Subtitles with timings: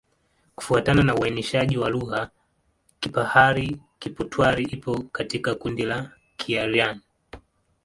[0.55, 2.29] Kufuatana na uainishaji wa lugha,
[2.99, 7.01] Kipahari-Kipotwari iko katika kundi la Kiaryan.